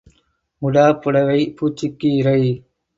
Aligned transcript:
உடாப் 0.61 0.99
புடைவை 1.03 1.39
பூச்சிக்கு 1.57 2.09
இரை. 2.19 2.39